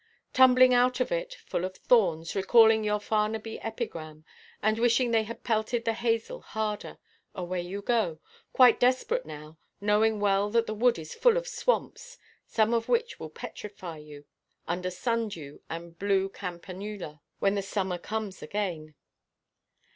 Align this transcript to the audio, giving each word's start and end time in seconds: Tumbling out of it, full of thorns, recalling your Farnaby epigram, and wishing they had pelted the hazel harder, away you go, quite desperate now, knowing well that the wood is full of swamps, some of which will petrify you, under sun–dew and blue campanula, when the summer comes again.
Tumbling 0.33 0.73
out 0.73 0.99
of 0.99 1.11
it, 1.11 1.35
full 1.45 1.63
of 1.63 1.77
thorns, 1.77 2.33
recalling 2.33 2.83
your 2.83 2.99
Farnaby 2.99 3.59
epigram, 3.59 4.25
and 4.59 4.79
wishing 4.79 5.11
they 5.11 5.25
had 5.25 5.43
pelted 5.43 5.85
the 5.85 5.93
hazel 5.93 6.41
harder, 6.41 6.97
away 7.35 7.61
you 7.61 7.83
go, 7.83 8.17
quite 8.51 8.79
desperate 8.79 9.27
now, 9.27 9.59
knowing 9.79 10.19
well 10.19 10.49
that 10.49 10.65
the 10.65 10.73
wood 10.73 10.97
is 10.97 11.13
full 11.13 11.37
of 11.37 11.47
swamps, 11.47 12.17
some 12.47 12.73
of 12.73 12.89
which 12.89 13.19
will 13.19 13.29
petrify 13.29 13.97
you, 13.97 14.25
under 14.67 14.89
sun–dew 14.89 15.61
and 15.69 15.99
blue 15.99 16.29
campanula, 16.29 17.19
when 17.37 17.53
the 17.53 17.61
summer 17.61 17.99
comes 17.99 18.41
again. 18.41 18.95